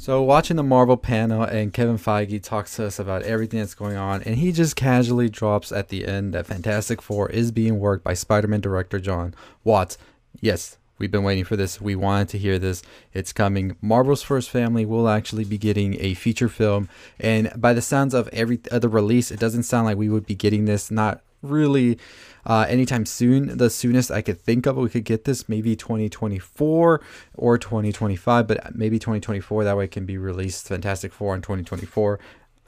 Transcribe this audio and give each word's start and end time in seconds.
So 0.00 0.22
watching 0.22 0.56
the 0.56 0.62
Marvel 0.62 0.96
panel 0.96 1.42
and 1.42 1.74
Kevin 1.74 1.98
Feige 1.98 2.42
talks 2.42 2.76
to 2.76 2.86
us 2.86 2.98
about 2.98 3.22
everything 3.24 3.60
that's 3.60 3.74
going 3.74 3.98
on, 3.98 4.22
and 4.22 4.36
he 4.36 4.50
just 4.50 4.74
casually 4.74 5.28
drops 5.28 5.70
at 5.70 5.88
the 5.88 6.06
end 6.06 6.32
that 6.32 6.46
Fantastic 6.46 7.02
Four 7.02 7.28
is 7.28 7.52
being 7.52 7.78
worked 7.78 8.02
by 8.02 8.14
Spider-Man 8.14 8.62
director 8.62 8.98
Jon 8.98 9.34
Watts. 9.62 9.98
Yes, 10.40 10.78
we've 10.96 11.10
been 11.10 11.22
waiting 11.22 11.44
for 11.44 11.54
this. 11.54 11.82
We 11.82 11.96
wanted 11.96 12.30
to 12.30 12.38
hear 12.38 12.58
this. 12.58 12.82
It's 13.12 13.34
coming. 13.34 13.76
Marvel's 13.82 14.22
First 14.22 14.48
Family 14.48 14.86
will 14.86 15.06
actually 15.06 15.44
be 15.44 15.58
getting 15.58 16.00
a 16.00 16.14
feature 16.14 16.48
film, 16.48 16.88
and 17.18 17.52
by 17.54 17.74
the 17.74 17.82
sounds 17.82 18.14
of 18.14 18.26
every 18.28 18.58
other 18.70 18.88
release, 18.88 19.30
it 19.30 19.38
doesn't 19.38 19.64
sound 19.64 19.84
like 19.84 19.98
we 19.98 20.08
would 20.08 20.24
be 20.24 20.34
getting 20.34 20.64
this. 20.64 20.90
Not 20.90 21.20
really 21.42 21.98
uh, 22.44 22.66
anytime 22.68 23.06
soon. 23.06 23.56
The 23.56 23.70
soonest 23.70 24.10
I 24.10 24.22
could 24.22 24.40
think 24.40 24.66
of 24.66 24.76
we 24.76 24.88
could 24.88 25.04
get 25.04 25.24
this 25.24 25.48
maybe 25.48 25.76
2024 25.76 27.00
or 27.34 27.58
2025, 27.58 28.46
but 28.46 28.74
maybe 28.74 28.98
2024. 28.98 29.64
That 29.64 29.76
way 29.76 29.84
it 29.84 29.90
can 29.90 30.06
be 30.06 30.18
released 30.18 30.68
Fantastic 30.68 31.12
Four 31.12 31.34
in 31.34 31.42
2024. 31.42 32.18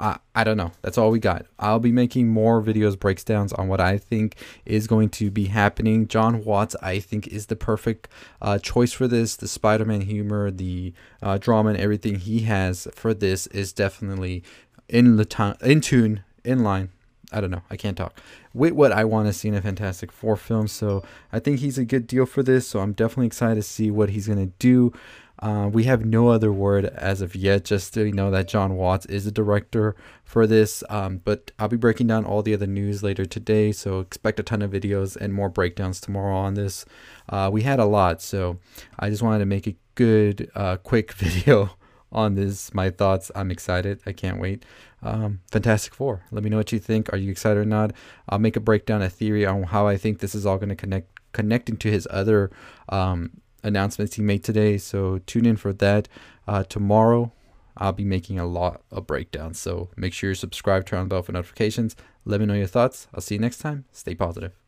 Uh, 0.00 0.16
I 0.34 0.42
don't 0.42 0.56
know. 0.56 0.72
That's 0.82 0.98
all 0.98 1.12
we 1.12 1.20
got. 1.20 1.46
I'll 1.60 1.78
be 1.78 1.92
making 1.92 2.28
more 2.28 2.60
videos 2.60 2.98
breakdowns 2.98 3.52
on 3.52 3.68
what 3.68 3.80
I 3.80 3.98
think 3.98 4.34
is 4.66 4.88
going 4.88 5.10
to 5.10 5.30
be 5.30 5.44
happening. 5.44 6.08
Jon 6.08 6.44
Watts, 6.44 6.74
I 6.82 6.98
think, 6.98 7.28
is 7.28 7.46
the 7.46 7.54
perfect 7.54 8.08
uh, 8.41 8.58
choice 8.58 8.92
for 8.92 9.06
this. 9.06 9.36
The 9.36 9.46
Spider-Man 9.46 10.00
humor, 10.00 10.50
the 10.50 10.92
uh, 11.22 11.38
drama, 11.38 11.70
and 11.70 11.78
everything 11.78 12.16
he 12.16 12.41
has 12.41 12.88
for 12.92 13.14
this 13.14 13.46
is 13.48 13.72
definitely 13.72 14.42
in 14.88 15.16
the 15.16 15.24
time, 15.24 15.56
in 15.62 15.80
tune, 15.80 16.24
in 16.42 16.64
line 16.64 16.88
I 17.32 17.41
don't 17.41 17.50
know. 17.50 17.62
I 17.70 17.77
can't 17.77 17.96
talk. 17.96 18.20
With 18.52 18.72
what 18.72 18.92
I 18.92 19.04
want 19.04 19.27
to 19.28 19.32
see 19.32 19.48
in 19.48 19.54
a 19.54 19.62
Fantastic 19.62 20.12
Four 20.12 20.36
film. 20.36 20.68
So 20.68 21.02
I 21.32 21.38
think 21.38 21.60
he's 21.60 21.78
a 21.78 21.84
good 21.84 22.06
deal 22.06 22.27
for 22.27 22.42
this. 22.42 22.68
So 22.68 22.80
I'm 22.80 22.92
definitely 22.92 23.27
excited 23.27 23.56
to 23.56 23.62
see 23.62 23.91
what 23.91 24.10
he's 24.10 24.27
going 24.27 24.38
to 24.38 24.52
do. 24.58 24.92
Uh, 25.42 25.68
we 25.72 25.84
have 25.84 26.05
no 26.05 26.28
other 26.28 26.52
word 26.52 26.84
as 26.84 27.20
of 27.20 27.34
yet, 27.34 27.64
just 27.64 27.92
to 27.95 28.12
know 28.12 28.30
that 28.30 28.46
Jon 28.46 28.77
Watts 28.77 29.06
is 29.06 29.24
the 29.24 29.32
director 29.32 29.96
for 30.22 30.46
this. 30.46 30.84
Um, 30.88 31.20
but 31.25 31.50
I'll 31.58 31.66
be 31.66 31.77
breaking 31.77 32.06
down 32.06 32.25
all 32.25 32.42
the 32.42 32.55
other 32.55 32.66
news 32.69 33.03
later 33.03 33.25
today, 33.25 33.72
so 33.72 33.98
expect 33.98 34.38
a 34.38 34.44
ton 34.44 34.62
of 34.62 34.70
videos 34.70 35.16
and 35.16 35.34
more 35.34 35.48
breakdowns 35.48 36.00
tomorrow 36.00 36.36
on 36.36 36.55
this. 36.55 36.84
Uh, 37.28 37.50
we 37.53 37.62
had 37.62 37.80
a 37.80 37.84
lot, 37.84 38.22
so 38.22 38.60
I 39.00 39.10
just 39.10 39.22
wanted 39.22 39.41
to 39.41 39.47
make 39.47 39.66
a 39.66 39.75
good, 39.97 40.48
uh, 40.55 40.77
quick 40.77 41.12
video 41.14 41.70
on 42.12 42.34
this. 42.34 42.72
My 42.74 42.91
thoughts. 42.91 43.30
I'm 43.34 43.50
excited. 43.50 44.00
I 44.06 44.12
can't 44.12 44.41
wait. 44.41 44.64
Um, 45.02 45.41
Fantastic 45.50 45.94
Four. 45.94 46.22
Let 46.30 46.44
me 46.44 46.50
know 46.50 46.58
what 46.58 46.72
you 46.72 46.78
think. 46.78 47.12
Are 47.12 47.16
you 47.16 47.30
excited 47.30 47.58
or 47.58 47.64
not? 47.64 47.92
I'll 48.28 48.38
make 48.38 48.56
a 48.56 48.60
breakdown, 48.60 49.02
a 49.02 49.10
theory 49.10 49.44
on 49.44 49.64
how 49.64 49.86
I 49.86 49.96
think 49.96 50.19
this 50.19 50.34
is 50.34 50.46
all 50.46 50.58
going 50.58 50.69
to 50.69 50.77
connect, 50.77 51.08
connecting 51.32 51.77
to 51.78 51.91
his 51.91 52.06
other 52.10 52.50
um, 52.88 53.41
announcements 53.62 54.16
he 54.16 54.22
made 54.22 54.44
today. 54.44 54.78
So 54.78 55.19
tune 55.27 55.46
in 55.46 55.56
for 55.56 55.72
that. 55.72 56.08
Uh, 56.46 56.64
tomorrow, 56.64 57.32
I'll 57.77 57.92
be 57.92 58.04
making 58.04 58.38
a 58.38 58.47
lot 58.47 58.82
of 58.91 59.06
breakdowns. 59.06 59.58
So 59.58 59.88
make 59.97 60.12
sure 60.12 60.30
you 60.30 60.34
subscribe, 60.34 60.86
turn 60.86 61.00
on 61.00 61.08
the 61.08 61.14
bell 61.14 61.22
for 61.22 61.32
notifications. 61.32 61.97
Let 62.24 62.41
me 62.41 62.47
know 62.47 62.54
your 62.54 62.66
thoughts. 62.66 63.08
I'll 63.14 63.20
see 63.20 63.34
you 63.34 63.41
next 63.41 63.58
time. 63.58 63.86
Stay 63.92 64.14
positive. 64.14 64.61